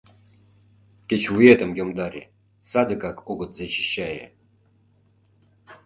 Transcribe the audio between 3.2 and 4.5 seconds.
огыт защищае...